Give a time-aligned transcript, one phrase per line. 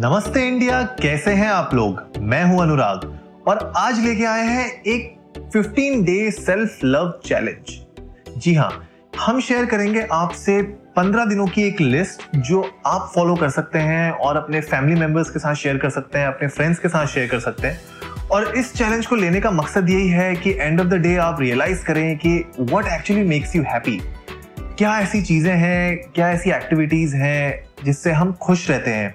[0.00, 2.00] नमस्ते इंडिया, कैसे हैं आप लोग?
[2.22, 3.04] मैं हूँ अनुराग
[3.48, 5.16] और आज लेके आए हैं एक
[5.54, 8.70] 15 डे सेल्फ लव चैलेंज जी हाँ,
[9.20, 10.60] हम शेयर करेंगे आपसे
[10.96, 15.30] 15 दिनों की एक लिस्ट जो आप फॉलो कर सकते हैं और अपने फैमिली मेंबर्स
[15.30, 18.52] के साथ शेयर कर सकते हैं, अपने फ्रेंड्स के साथ शेयर कर सकते हैं। और
[18.56, 21.84] इस चैलेंज को लेने का मकसद यही है कि एंड ऑफ़ द डे आप रियलाइज़
[21.84, 24.00] करें कि what actually makes you happy
[24.78, 29.14] क्या ऐसी चीज़ें हैं, क्या ऐसी एक्टिविटीज़ हैं जिससे हम खुश रहते हैं?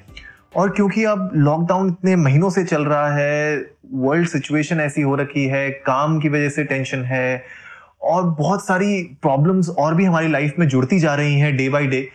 [0.56, 3.56] और क्योंकि अब लॉकडाउन इतने महीनों से चल रहा है
[3.94, 7.44] वर्ल्ड सिचुएशन ऐसी हो रखी है, काम की वजह से टेंशन है,
[8.02, 11.88] और बहुत सारी प्रॉब्लम्स और भी हमारी लाइफ में जुड़ती जा रही हैं डे बाय
[11.88, 12.08] डे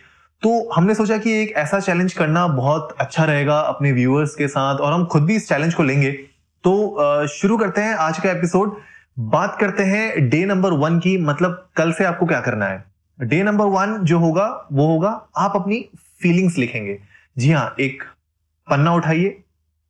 [0.43, 4.77] तो हमने सोचा कि एक ऐसा चैलेंज करना बहुत अच्छा रहेगा अपने व्यूअर्स के साथ
[4.77, 6.11] और हम खुद भी इस चैलेंज को लेंगे।
[6.65, 8.77] तो शुरू करते हैं आज का एपिसोड
[9.19, 12.85] बात करते हैं डे नंबर वन की मतलब कल से आपको क्या करना है।
[13.19, 15.85] डे नंबर वन जो होगा, वो होगा, आप अपनी
[16.21, 16.99] फीलिंग्स लिखेंगे।
[17.37, 18.03] जी हाँ एक
[18.71, 19.29] पन्ना उठाइए,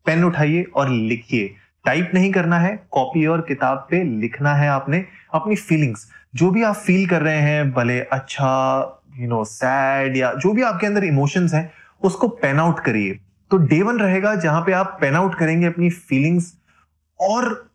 [0.06, 5.04] पेन उठाइए और लिखिए। टाइप नहीं करना है, कॉपी और किताब पे लिखना है आपने
[5.34, 10.32] अपनी फीलिंग्स जो भी आप फील कर रहे हैं, भले अच्छा यू नो सैड या
[10.34, 11.70] जो भी आपके अंदर इमोशंस हैं,
[12.02, 13.18] उसको पेन आउट करिए।
[13.50, 16.52] तो डे वन रहेगा जहाँ पे आप पेन आउट करेंगे अपनी फीलिंग्स
[17.20, 17.70] और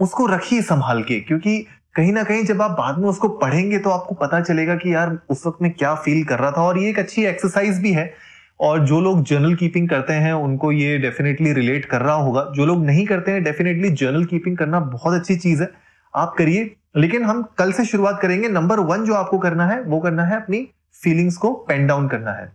[0.00, 1.58] उसको रखिए संभाल के। क्योंकि
[1.94, 5.18] कहीं ना कहीं जब आप बाद में उसको पढ़ेंगे तो आपको पता चलेगा कि यार,
[5.30, 8.12] उस वक्त में क्या फील कर रहा था। और ये एक अच्छी एक्सरसाइज भी है
[8.60, 12.66] और जो लोग जर्नल कीपिंग करते हैं, उनको ये डेफिनेटली रिलेट कर रहा होगा। जो
[12.66, 15.68] लोग नहीं करते हैं डेफिनेटली जर्नल कीपिंग करना बहुत अच्छी चीज़ है।
[16.16, 20.00] आप करिए, लेकिन हम कल से शुरुआत करेंगे। नंबर वन जो आपको करना है, वो
[20.00, 20.68] करना है अपनी
[21.02, 22.52] फीलिंग्स को पेन डाउन करना है।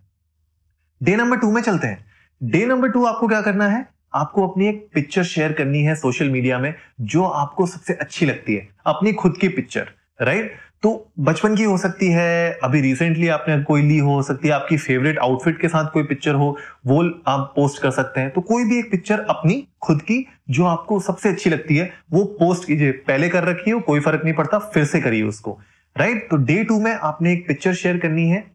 [1.03, 2.05] डे नंबर टू में चलते हैं।
[2.43, 3.85] डे नंबर टू आपको क्या करना है?
[4.15, 8.55] आपको अपनी एक पिक्चर शेयर करनी है सोशल मीडिया में, जो आपको सबसे अच्छी लगती
[8.55, 9.87] है। अपनी खुद की पिक्चर
[10.21, 14.53] राइट तो बचपन की हो सकती है अभी रिसेंटली आपने कोई ली हो सकती है
[14.53, 18.41] आपकी फेवरेट आउटफिट के साथ कोई पिक्चर हो वो आप पोस्ट कर सकते हैं। तो
[18.41, 22.67] कोई भी एक पिक्चर अपनी खुद की जो आपको सबसे अच्छी लगती है वो पोस्ट
[22.67, 25.59] कीजिए। पहले कर रखी हो कोई फ़र्क नहीं पड़ता फिर से करिए उसको।
[25.97, 28.51] राइट तो डे टू में आपने एक पिक्चर शेयर करनी है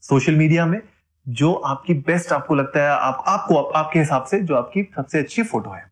[0.00, 0.80] सोशल मीडिया में
[1.28, 5.18] जो आपकी बेस्ट आपको लगता है आप, आपको आप, आपके हिसाब से जो आपकी सबसे
[5.18, 5.84] अच्छी फ़ोटो है।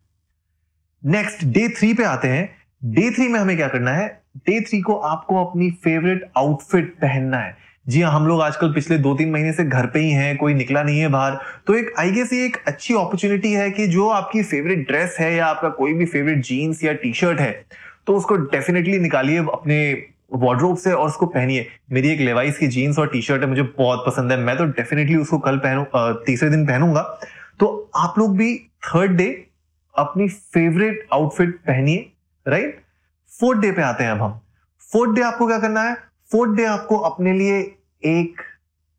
[1.05, 4.20] नेक्स्ट डे थ्री पे आते हैं। डे थ्री में हमें क्या करना है?
[4.37, 7.55] डे थ्री को आपको अपनी फेवरेट आउटफिट पहनना है।
[7.85, 10.53] जी हाँ हम लोग आजकल पिछले दो तीन महीने से घर पे ही हैं, कोई
[10.53, 11.37] निकला नहीं है बाहर।
[11.67, 15.33] तो एक आई गेस ये एक अच्छी अपॉर्चुनिटी है कि जो आपकी फेवरेट ड्रेस है
[15.35, 17.51] या आपका कोई भी फेवरेट जीन्स या टी शर्ट है
[18.07, 19.81] तो उसको डेफिनेटली निकालिए अपने
[20.33, 23.61] वार्ड्रोब से और उसको पहनिए। मेरी एक लेवाइस की जीन्स और टी शर्ट है, मुझे
[23.61, 25.85] बहुत पसंद है। मैं तो डेफिनेटली उसको कल पहनू
[26.25, 27.01] तीसरे दिन पहनूँगा।
[27.59, 28.55] तो आप लोग भी
[28.85, 29.27] थर्ड डे
[29.95, 32.09] अपनी फेवरेट आउटफिट पहनिए
[32.45, 32.80] राइट
[33.41, 34.39] फोर्थ डे पे आते हैं अब हम।
[34.91, 35.95] फोर्थ डे आपको क्या करना है?
[36.31, 37.59] फोर्थ डे आपको अपने लिए
[38.03, 38.41] एक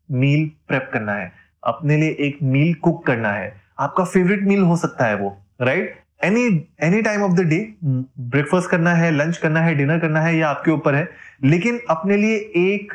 [0.09, 1.31] मील प्रेप करना है।
[1.63, 5.99] अपने लिए एक मील कुक करना है। आपका फेवरेट मील हो सकता है वो, right?
[6.23, 6.45] Any
[6.83, 10.49] any time of the day breakfast करना है लंच करना है डिनर करना है, या
[10.49, 11.07] आपके ऊपर है।
[11.43, 12.93] लेकिन अपने लिए एक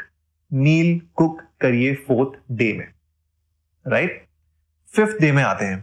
[0.51, 2.87] मील कुक करिए फोर्थ डे में,
[3.87, 4.25] राइट?
[4.95, 5.83] फिफ्थ डे में आते हैं।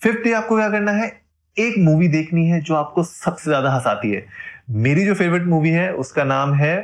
[0.00, 1.08] फिफ्थ डे आपको क्या करना है?
[1.56, 4.26] एक मूवी देखनी है जो आपको सबसे ज़्यादा हंसाती है।
[4.70, 6.74] मेरी जो फेवरेट मूवी है उसका नाम है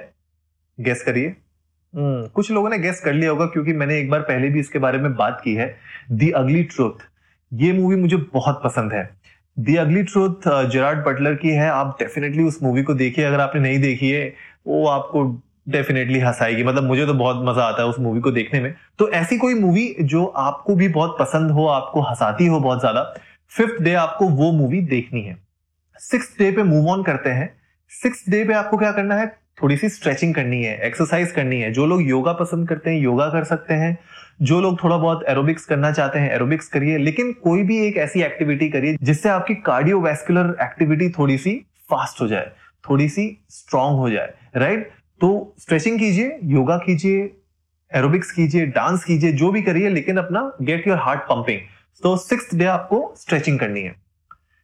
[0.79, 4.49] गेस करिए। hmm, कुछ लोगों ने गेस कर लिया होगा क्योंकि मैंने एक बार पहले
[4.49, 5.75] भी इसके बारे में बात की है।
[6.13, 7.05] दी अगली ट्रूथ
[7.53, 9.09] ये मूवी मुझे बहुत पसंद है।
[9.57, 13.61] दी अगली ट्रूथ जेराड बटलर की है। आप डेफिनेटली उस मूवी को देखिए। अगर आपने
[13.61, 14.33] नहीं देखी है
[14.67, 15.25] वो आपको
[15.69, 19.09] डेफिनेटली हंसाएगी। मतलब मुझे तो बहुत मज़ा आता है उस मूवी को देखने में। तो
[19.11, 23.03] ऐसी कोई मूवी जो आपको भी बहुत पसंद हो आपको हंसाती हो बहुत ज़्यादा
[23.53, 25.37] फिफ्थ डे आपको वो मूवी देखनी है।
[26.01, 27.56] सिक्स डे पे मूव ऑन करते हैं।
[27.89, 29.39] सिक्स डे पे आपको क्या करना है?
[29.63, 33.29] थोड़ी सी स्ट्रेचिंग करनी है, एक्सरसाइज करनी है। जो लोग योगा पसंद करते हैं, योगा
[33.29, 33.99] कर सकते हैं।
[34.43, 38.23] जो लोग थोड़ा बहुत एरोबिक्स करना चाहते हैं, एरोबिक्स करिए। लेकिन कोई भी एक ऐसी
[38.23, 42.53] एक्टिविटी करिए, जिससे आपकी कार्डियोवैस्कुलर एक्टिविटी थोड़ी सी फास्ट हो जाए,
[42.91, 44.91] थोड़ी सी स्ट्रांग हो जाए, राइट?
[45.21, 47.37] तो स्ट्रेचिंग कीजिए, योगा कीजिए,
[47.95, 51.61] एरोबिक्स कीजिए, डांस कीजिए, जो भी करिए, लेकिन अपना गेट योर हार्ट पंपिंग।
[52.03, 53.97] तो सिक्स डे आपको स्ट्रेचिंग करनी है।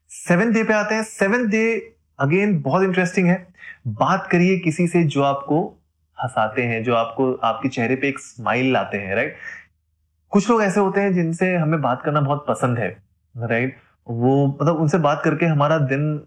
[0.08, 1.92] सेवन डे पे आते हैं। सेवन डे
[2.22, 3.46] अगेन बहुत इंटरेस्टिंग है।
[3.86, 5.78] बात करिए किसी से जो आपको
[6.22, 9.36] हंसाते हैं, जो आपको, आपके चेहरे पे एक स्माइल लाते हैं राइट
[10.30, 13.02] कुछ लोग ऐसे होते हैं जिनसे हमें बात करना बहुत पसंद है
[13.36, 13.76] राइट
[14.08, 16.22] वो मतलब उनसे बात करके हमारा दिन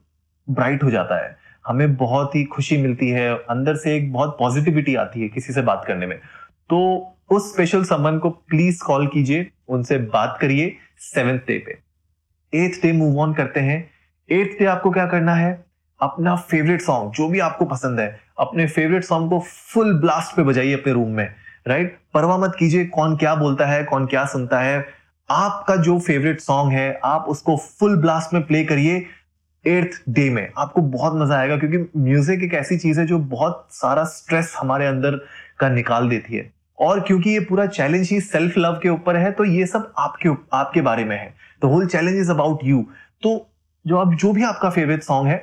[0.49, 1.37] ब्राइट हो जाता है।
[1.67, 5.61] हमें बहुत ही खुशी मिलती है, अंदर से एक बहुत पॉजिटिविटी आती है किसी से
[5.61, 6.17] बात करने में।
[6.69, 6.77] तो
[7.29, 11.79] उस स्पेशल समन को प्लीज़ कॉल कीजिए, उनसे बात करिए सेवेंथ डे पे।
[12.65, 13.89] एथ डे मूव ऑन करते हैं।
[14.29, 15.65] एथ डे आपको क्या करना है?
[15.99, 20.43] अपना फेवरेट सॉन्ग जो भी आपको पसंद है, अपने फेवरेट सॉन्ग को फुल ब्लास्ट पे
[20.43, 21.29] बजाइए अपने रूम में
[21.67, 24.85] राइट परवाह मत कीजिए कौन क्या बोलता है, कौन क्या सुनता है।
[25.29, 29.05] आपका जो फेवरेट सॉन्ग है, आप उसको फुल ब्लास्ट में प्ले करिए
[29.65, 33.67] एट्थ डे में। आपको बहुत मज़ा आएगा, क्योंकि म्यूज़िक एक ऐसी चीज़ है जो बहुत
[33.71, 35.19] सारा स्ट्रेस हमारे अंदर
[35.59, 39.31] का निकाल देती है। और क्योंकि ये पूरा चैलेंज ही सेल्फ लव के ऊपर है
[39.31, 42.85] तो ये सब आपके आपके बारे में है। तो whole challenge is about you
[43.23, 43.47] तो
[43.85, 45.37] जो आप, जो भी आपका फेवरेट सॉन्ग है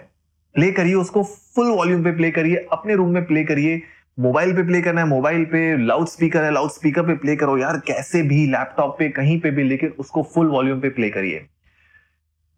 [0.55, 3.83] प्ले करिए उसको फुल वॉल्यूम पे प्ले करिए अपने रूम में प्ले करिए।
[4.19, 7.57] मोबाइल पे प्ले करना है मोबाइल पे लाउड स्पीकर है लाउड स्पीकर पे प्ले करो
[7.59, 11.47] यार कैसे भी लैपटॉप पे कहीं पे भी लेकिन उसको फुल वॉल्यूम पे प्ले करिए।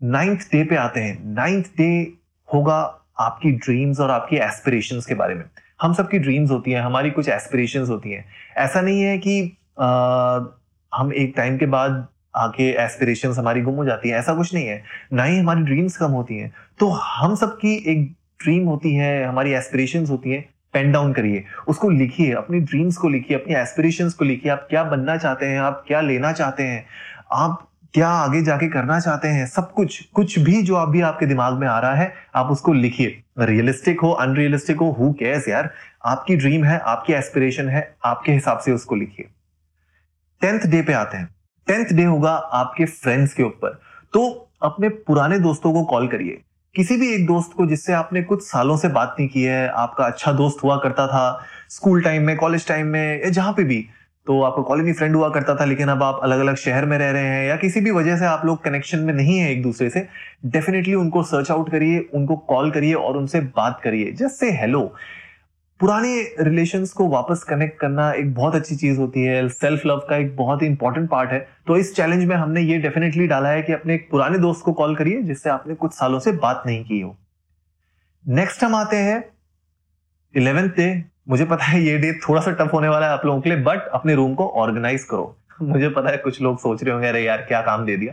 [0.02, 2.12] नाइन्थ डे पे आते हैं। नाइन्थ डे
[2.54, 2.78] होगा
[3.18, 5.44] आपकी ड्रीम्स और आपकी एस्पिरेशन के बारे में।
[5.82, 8.24] हम सबकी ड्रीम्स होती हैं हमारी कुछ एस्पिरेशन होती हैं।
[8.56, 10.40] ऐसा नहीं है कि आ,
[10.92, 12.06] हम एक टाइम के बाद
[12.36, 14.82] आके एस्पिरेशन हमारी गुम हो जाती है। ऐसा कुछ नहीं है।
[15.12, 19.52] ना ही हमारी ड्रीम्स कम होती हैं। तो हम सबकी एक ड्रीम होती है, हमारी
[19.52, 24.24] एस्पिरेशन होती हैं। पेन डाउन करिए। उसको लिखिए, अपनी ड्रीम्स को लिखिए, अपनी एस्पिरेशन को
[24.24, 25.60] लिखिए। आप क्या बनना चाहते हैं?
[25.60, 26.86] आप क्या लेना चाहते हैं?
[27.32, 29.46] आप क्या आगे जाके करना चाहते हैं?
[29.46, 33.22] सब कुछ कुछ भी जो अभी आपके दिमाग में आ रहा है, आप उसको लिखिए।
[33.38, 35.70] रियलिस्टिक हो अनरियलिस्टिक हो हु कैस यार?
[36.04, 39.26] आपकी ड्रीम है, आपकी एस्पिरेशन है, आपके हिसाब से उसको लिखिए।
[40.40, 41.33] टेंथ डे पे आते हैं।
[41.66, 43.78] टेंथ डे होगा आपके फ्रेंड्स के ऊपर।
[44.14, 46.40] तो अपने पुराने दोस्तों को कॉल करिए।
[46.74, 50.04] किसी भी एक दोस्त को जिससे आपने कुछ सालों से बात नहीं की है, आपका
[50.04, 53.84] अच्छा दोस्त हुआ करता था, स्कूल टाइम में, कॉलेज टाइम में, या जहाँ पे भी
[54.26, 56.96] तो आपका कॉलेज में फ्रेंड हुआ करता था, लेकिन अब आप अलग अलग शहर में
[56.98, 59.62] रह रहे हैं, या किसी भी वजह से आप लोग कनेक्शन में नहीं है एक
[59.62, 60.06] दूसरे से
[60.46, 64.80] डेफिनेटली उनको सर्च आउट करिए, उनको कॉल करिए और उनसे बात करिए जस्ट से हेलो
[65.84, 70.16] पुराने रिलेशंस को वापस कनेक्ट करना एक बहुत अच्छी चीज़ होती है। सेल्फ लव का
[70.16, 73.62] एक बहुत ही इंपॉर्टेंट पार्ट है। तो इस चैलेंज में हमने ये डेफिनेटली डाला है
[73.62, 76.84] कि अपने एक पुराने दोस्त को कॉल करिए, जिससे आपने कुछ सालों से बात नहीं
[76.84, 77.16] की हो।
[78.28, 79.24] नेक्स्ट हम आते हैं
[80.36, 83.40] इलेवेंथ डे मुझे पता है ये डे थोड़ा सा टफ होने वाला है आप लोगों
[83.40, 86.92] के लिए बट अपने रूम को ऑर्गेनाइज करो। मुझे पता है कुछ लोग सोच रहे
[86.92, 88.12] होंगे, अरे यार, क्या काम दे दिया?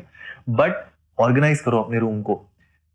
[0.50, 0.74] बट
[1.20, 2.36] ऑर्गेनाइज करो अपने रूम को।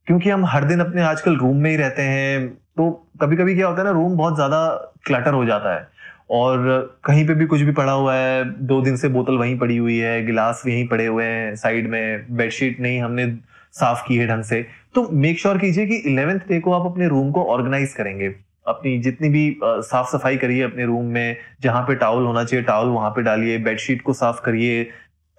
[0.06, 2.90] क्योंकि हम हर दिन अपने आजकल रूम में ही रहते हैं। तो
[3.20, 4.66] कभी कभी क्या होता है ना रूम बहुत ज़्यादा
[5.06, 5.88] क्लटर हो जाता है।
[6.30, 9.76] और कहीं पे भी कुछ भी पड़ा हुआ है, दो दिन से बोतल वहीं पड़ी
[9.76, 13.26] हुई है, गिलास यहीं पड़े हुए हैं, साइड में बेडशीट नहीं हमने
[13.74, 14.64] साफ़ की है ढंग से।
[14.94, 18.34] तो मेक श्योर कीजिए कि इलेवेंथ डे को आप अपने रूम को ऑर्गेनाइज करेंगे।
[18.66, 22.88] अपनी जितनी भी साफ़ सफ़ाई करिए अपने रूम में, जहाँ पे टावल होना चाहिए टावल
[22.88, 24.82] वहाँ पे डालिए बेडशीट को साफ़ करिए,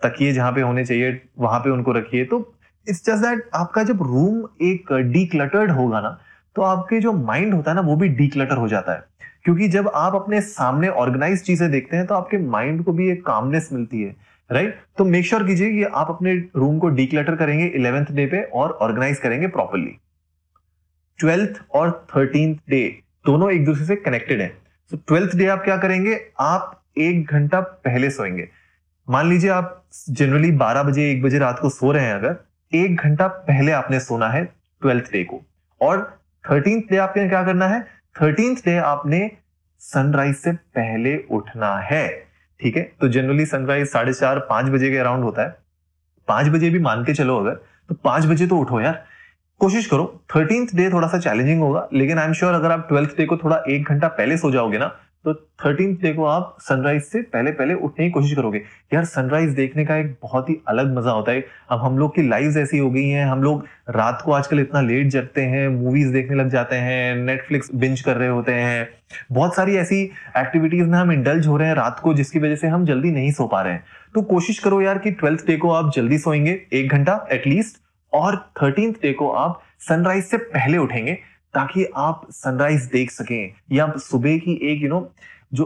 [0.02, 2.40] तकिए जहाँ पे होने चाहिए, वहाँ पे उनको रखिए। तो
[2.88, 6.18] इट्स जस्ट दैट आपका जब रूम एक डीक्लटर्ड होगा ना
[6.58, 9.04] तो आपके जो माइंड होता है ना, वो भी डीक्लटर हो जाता है।
[9.44, 13.26] क्योंकि जब आप अपने सामने ऑर्गेनाइज चीज़ें देखते हैं तो आपके माइंड को भी एक
[13.26, 14.16] कामनेस मिलती है
[14.52, 14.98] राइट right?
[14.98, 18.72] तो मेक श्योर कीजिए कि आप अपने रूम को डीक्लटर करेंगे इलेवेंथ डे पे और
[18.72, 19.92] ऑर्गेनाइज करेंगे प्रॉपरली
[21.20, 24.58] ट्वेल्थ और थर्टींथ डे दोनों एक दूसरे से कनेक्टेड है।
[24.92, 26.20] तो ट्वेल्थ डे आप क्या करेंगे?
[26.40, 28.50] आप एक घंटा पहले सोएँगे।
[29.10, 32.36] मान लीजिए आप जनरली बारह बजे, एक बजे रात को सो रहे हैं अगर,
[32.74, 34.46] एक घंटा पहले आपने सोना है
[34.82, 35.42] ट्वेल्थ डे को।
[35.82, 36.17] और
[36.48, 37.82] थर्टींथ डे आपने क्या करना है?
[38.16, 39.30] थर्टींथ डे आपने
[39.82, 42.08] सनराइज से पहले उठना है।
[42.60, 42.84] ठीक है?
[43.02, 45.56] तो जनरली सनराइज साढ़े चार, पाँच बजे के अराउंड होता है।
[46.28, 47.56] पाँच बजे भी मान के चलो अगर
[47.90, 49.04] तो पाँच बजे तो उठो यार।
[49.62, 53.18] कोशिश करो, थर्टींथ डे थोड़ा सा चैलेंजिंग होगा, लेकिन आई एम श्योर अगर आप ट्वेल्थ
[53.18, 54.88] डे को थोड़ा एक घंटा पहले सो जाओगे ना
[55.26, 58.62] तो थर्टीन डे को आप सनराइज से पहले पहले उठने की कोशिश करोगे।
[58.94, 62.28] यार सनराइज देखने का एक बहुत ही अलग मज़ा होता है। अब हम लोग की
[62.28, 66.14] लाइव ऐसी हो गई हैं, हम लोग रात को आजकल इतना लेट जगते हैं मूवीज़
[66.14, 68.88] देखने लग जाते हैं नेटफ्लिक्स बिंज कर रहे होते हैं।
[69.32, 70.02] बहुत सारी ऐसी
[70.38, 73.32] एक्टिविटीज़ में हम इंडल्ज हो रहे हैं रात को, जिसकी वजह से हम जल्दी नहीं
[73.32, 73.84] सो पा रहे हैं।
[74.16, 77.82] तो कोशिश करो यार कि ट्वेल्थ डे को आप जल्दी सोएँगे, एक घंटा एटलीस्ट
[78.14, 81.18] और थर्टींथ डे को आप सनराइज से पहले उठेंगे।
[81.54, 85.00] ताकि आप सनराइज देख सकें या सुबह की एक यू नो
[85.54, 85.66] जो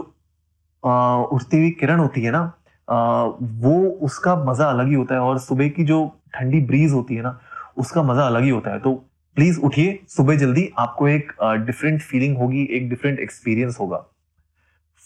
[1.32, 2.40] उठती हुई किरण होती है ना
[2.88, 7.14] आ, वो उसका मज़ा अलग ही होता है और सुबह की जो ठंडी ब्रीज होती
[7.14, 7.38] है ना
[7.78, 8.94] उसका मज़ा अलग ही होता है। तो
[9.36, 11.32] प्लीज़ उठिए सुबह जल्दी आपको एक
[11.66, 14.04] डिफरेंट फीलिंग होगी एक डिफरेंट एक्सपीरियंस होगा।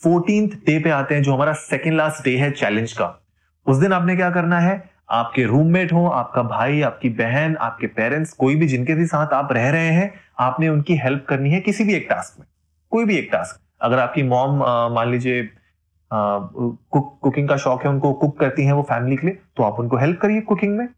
[0.02, 3.14] फोर्टींथ डे पे आते हैं जो हमारा सेकेंड लास्ट डे है चैलेंज का।
[3.66, 4.82] उस दिन आपने क्या करना है?
[5.10, 9.52] आपके रूममेट हो आपका भाई आपकी बहन आपके पेरेंट्स कोई भी जिनके भी साथ आप
[9.52, 12.46] रह रहे हैं आपने उनकी हेल्प करनी है किसी भी एक टास्क में
[12.92, 14.58] कोई भी एक टास्क अगर आपकी मॉम
[14.94, 15.48] मान लीजिए
[16.10, 19.78] कुक, कुकिंग का शौक है उनको कुक करती हैं वो फैमिली के लिए तो आप
[19.80, 20.88] उनको हेल्प करिए कुकिंग में।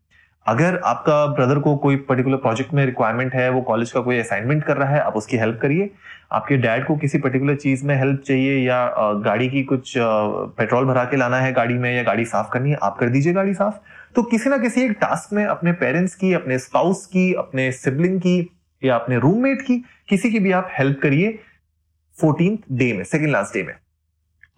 [0.47, 4.63] अगर आपका ब्रदर को कोई पर्टिकुलर प्रोजेक्ट में रिक्वायरमेंट है वो कॉलेज का कोई असाइनमेंट
[4.65, 5.91] कर रहा है आप उसकी हेल्प करिए।
[6.33, 8.87] आपके डैड को किसी पर्टिकुलर चीज़ में हेल्प चाहिए या
[9.25, 12.79] गाड़ी की कुछ पेट्रोल भरा के लाना है गाड़ी में या गाड़ी साफ़ करनी है
[12.83, 13.79] आप कर दीजिए गाड़ी साफ़।
[14.15, 18.21] तो किसी ना किसी एक टास्क में अपने पेरेंट्स की अपने स्पाउस की अपने सिबलिंग
[18.21, 18.41] की
[18.85, 21.39] या अपने रूममेट की, किसी की भी आप हेल्प करिए
[22.21, 23.75] फोर्टीन डे में सेकेंड लास्ट डे में।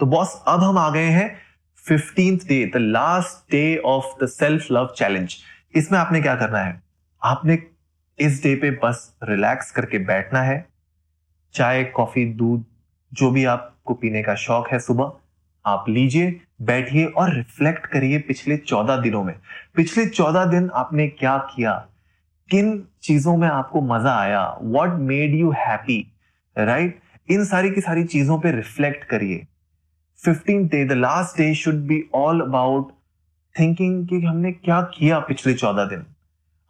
[0.00, 1.36] तो बॉस अब हम आ गए हैं
[1.86, 5.36] fifteenth day the last day of the self love challenge
[5.74, 6.82] इसमें आपने क्या करना है?
[7.22, 7.62] आपने
[8.18, 10.68] इस डे पे बस रिलैक्स करके बैठना है।
[11.54, 12.64] चाय कॉफ़ी दूध,
[13.12, 15.12] जो भी आपको पीने का शौक है सुबह,
[15.66, 19.34] आप लीजिए, बैठिए और रिफ्लेक्ट करिए पिछले चौदह दिनों में।
[19.74, 21.86] पिछले चौदह दिन आपने क्या किया?
[22.50, 24.44] किन चीज़ों में आपको मज़ा आया?
[24.62, 26.00] What made you happy
[26.56, 29.46] right इन सारी की सारी चीज़ों पे रिफ्लेक्ट करिए।
[30.20, 32.90] Fifteen day the last day should be all about
[33.54, 36.04] thinking कि हमने क्या किया पिछले चौदह दिन?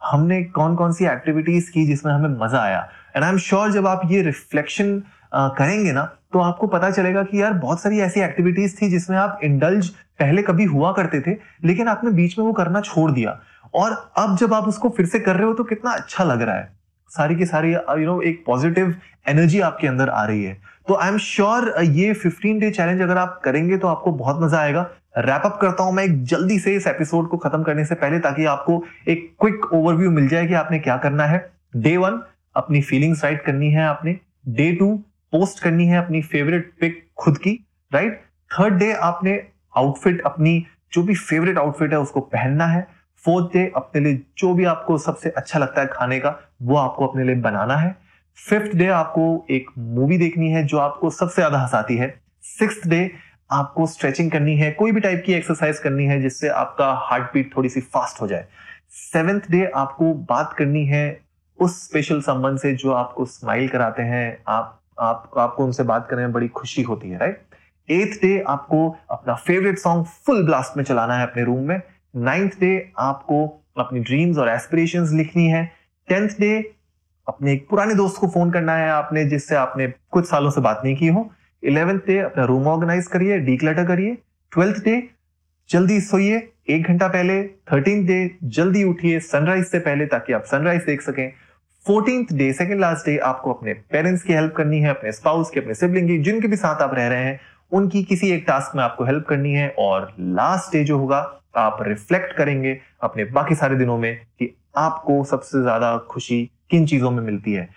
[0.01, 2.87] हमने कौन कौन सी एक्टिविटीज़ की जिसमें हमें मज़ा आया?
[3.15, 5.01] एंड आई एम श्योर जब आप ये रिफ्लेक्शन
[5.33, 9.39] करेंगे ना तो आपको पता चलेगा कि यार बहुत सारी ऐसी एक्टिविटीज़ थी जिसमें आप
[9.43, 9.87] इंडल्ज
[10.19, 11.31] पहले कभी हुआ करते थे,
[11.65, 13.39] लेकिन आपने बीच में वो करना छोड़ दिया।
[13.73, 16.55] और अब जब आप उसको फिर से कर रहे हो तो कितना अच्छा लग रहा
[16.55, 16.69] है।
[17.11, 18.95] सारी की सारी यू नो एक पॉजिटिव
[19.29, 23.17] एनर्जी आपके अंदर आ रही है। तो आई एम श्योर ये 15 डे चैलेंज अगर
[23.17, 24.81] आप करेंगे तो आपको बहुत मज़ा आएगा।
[25.17, 28.19] रैप अप करता हूँ मैं एक जल्दी से इस एपिसोड को खत्म करने से पहले,
[28.19, 32.21] ताकि आपको एक क्विक ओवरव्यू मिल जाए कि आपने क्या करना है। डे वन
[32.55, 34.17] अपनी फीलिंग्स राइट करनी है आपने।
[34.49, 34.95] डे टू
[35.33, 37.51] पोस्ट करनी है अपनी फेवरेट पिक खुद की
[37.91, 39.41] राइट थर्ड डे आपने
[39.77, 42.87] आउटफिट अपनी जो भी फेवरेट आउटफिट है, उसको पहनना है।
[43.25, 47.07] फोर्थ डे अपने लिए जो भी आपको सबसे अच्छा लगता है खाने का, वो आपको
[47.07, 47.95] अपने लिए बनाना है।
[48.37, 52.13] फिफ्थ डे आपको एक मूवी देखनी है जो आपको सबसे ज़्यादा हंसाती है।
[52.43, 53.11] सिक्स डे
[53.49, 57.55] आपको स्ट्रेचिंग करनी है, कोई भी टाइप की एक्सरसाइज करनी है जिससे आपका हार्ट बीट
[57.55, 58.45] थोड़ी सी फास्ट हो जाए।
[58.91, 61.19] सेवेंथ डे आपको बात करनी है
[61.59, 66.21] उस स्पेशल संबंध से जो आपको स्माइल कराते हैं, आप आप, आपको उनसे बात करने
[66.21, 67.55] में बड़ी खुशी होती है राइट
[67.89, 71.81] एथ डे आपको अपना फेवरेट सॉन्ग फुल ब्लास्ट में चलाना है अपने रूम में।
[72.15, 75.71] नाइन्थ डे आपको अपनी ड्रीम्स और एस्पिरेशंस लिखनी है।
[76.09, 76.71] टेंथ डे
[77.27, 80.81] अपने एक पुराने दोस्त को फ़ोन करना है आपने, जिससे आपने कुछ सालों से बात
[80.85, 81.31] नहीं की हो।
[81.63, 84.17] इलेवेंथ डे अपना रूम ऑर्गेनाइज करिए डीक्लटर करिए।
[84.51, 85.09] ट्वेल्थ डे
[85.69, 90.81] जल्दी सोइए, एक घंटा पहले। थर्टींथ डे जल्दी उठिए सनराइज से पहले, ताकि आप सनराइज
[90.81, 91.33] देख सकें।
[91.87, 95.59] Fourteenth day second last day आपको अपने पेरेंट्स की हेल्प करनी है, अपने स्पाउस की,
[95.59, 97.39] अपने सिबलिंग की, जिनके भी साथ आप रह रहे हैं,
[97.71, 101.77] उनकी किसी एक टास्क में आपको हेल्प करनी है। और लास्ट डे जो होगा आप
[101.81, 107.21] रिफ्लेक्ट करेंगे अपने बाकी सारे दिनों में कि आपको सबसे ज़्यादा खुशी किन चीज़ों में
[107.23, 107.67] मिलती है।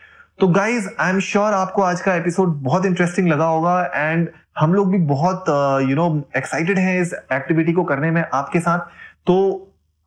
[0.41, 4.29] तो गाइज़ आई एम श्योर आपको आज का एपिसोड बहुत इंटरेस्टिंग लगा होगा एंड
[4.59, 5.45] हम लोग भी बहुत
[5.89, 8.79] यू नो एक्साइटेड हैं इस एक्टिविटी को करने में आपके साथ।
[9.27, 9.37] तो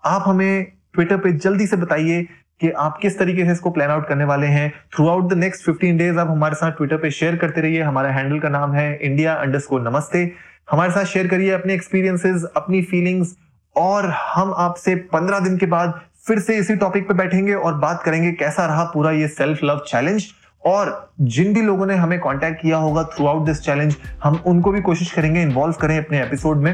[0.03, 2.21] आप हमें ट्विटर पे जल्दी से बताइए
[2.61, 4.69] कि आप किस तरीके से इसको प्लान आउट करने वाले हैं।
[5.07, 8.39] Throughout the next fifteen days आप हमारे साथ ट्विटर पे शेयर करते रहिए। हमारा हैंडल
[8.39, 10.31] का नाम है इंडिया अंडर नमस्ते।
[10.71, 13.35] हमारे साथ शेयर करिए अपने एक्सपीरियंसेस अपनी फीलिंग्स
[13.77, 18.01] और हम आपसे पंद्रह दिन के बाद फिर से इसी टॉपिक पे बैठेंगे और बात
[18.03, 20.25] करेंगे कैसा रहा पूरा ये सेल्फ लव चैलेंज
[20.65, 24.71] और जिन भी लोगों ने हमें कांटेक्ट किया होगा थ्रू आउट दिस चैलेंज हम उनको
[24.71, 26.73] भी कोशिश करेंगे इन्वॉल्व करें अपने एपिसोड में।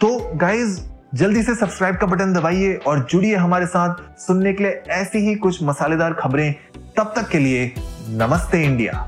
[0.00, 0.80] तो गाइज़
[1.14, 5.34] जल्दी से सब्सक्राइब का बटन दबाइए और जुड़िए हमारे साथ सुनने के लिए ऐसी ही
[5.34, 6.54] कुछ मसालेदार खबरें।
[6.96, 7.72] तब तक के लिए
[8.08, 9.06] नमस्ते इंडिया।